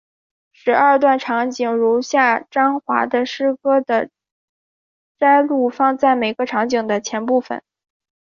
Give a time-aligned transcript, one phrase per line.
[0.51, 4.09] 十二段场景如下张华的诗歌的
[5.19, 7.61] 摘录放在每个场景的前部分。